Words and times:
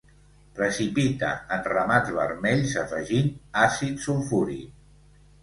Precipita 0.59 1.29
en 1.57 1.61
ramats 1.73 2.15
vermells 2.15 2.73
afegint 2.85 3.31
àcid 3.67 4.03
sulfúric. 4.09 4.75